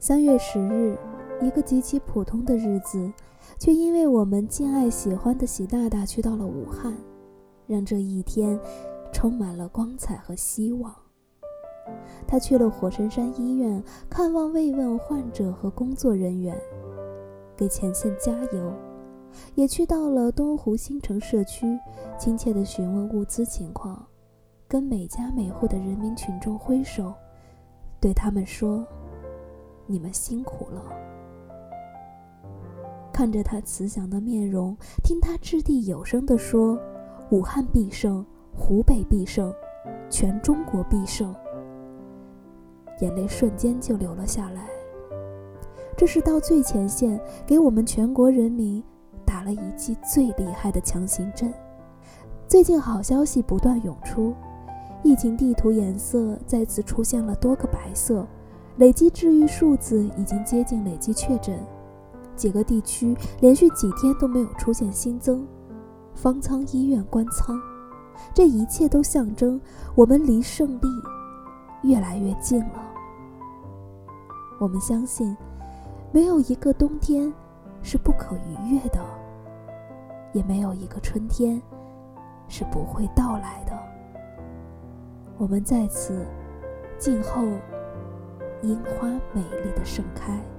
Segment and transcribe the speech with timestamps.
[0.00, 0.96] 三月十日，
[1.42, 3.12] 一个极其普通的日子，
[3.58, 6.96] 却因为我们敬爱喜欢的习大大去到了武汉，
[7.66, 8.56] 让这一天
[9.12, 10.94] 充满了光彩和希望。
[12.28, 16.56] 他去了火神山医院看望慰问患者和工作人员，
[17.56, 18.72] 给前线加油；
[19.56, 21.76] 也去到了东湖新城社区，
[22.16, 24.06] 亲切地询问物资情况，
[24.68, 27.12] 跟每家每户的人民群众挥手，
[28.00, 28.86] 对他们说
[29.88, 30.84] ：“你们辛苦了。”
[33.12, 36.78] 看着他慈祥的面容，听他掷地有声地说
[37.32, 38.24] ：“武汉必胜，
[38.54, 39.52] 湖北必胜，
[40.08, 41.34] 全中国必胜。”
[43.00, 44.68] 眼泪瞬间就流了下来。
[45.96, 48.80] 这是到最前线给我们全国人民
[49.26, 51.52] 打了一剂最厉害的强心针。
[52.46, 54.32] 最近好消息不断涌出，
[55.02, 58.24] 疫情地图颜色再次出现了多个白色，
[58.78, 61.58] 累计治愈数字已经接近累计确诊，
[62.36, 65.44] 几个地区连续几天都没有出现新增，
[66.14, 67.60] 方舱医院关舱，
[68.32, 69.60] 这一切都象征
[69.96, 70.88] 我们离胜利
[71.82, 72.82] 越来越近了。
[74.60, 75.36] 我们相信，
[76.12, 77.32] 没有一个冬天
[77.82, 79.04] 是不可逾越的，
[80.32, 81.60] 也没有一个春天
[82.46, 83.76] 是不会到来的。
[85.36, 86.24] 我们在此
[86.96, 87.42] 静候
[88.62, 90.57] 樱花美丽的盛开。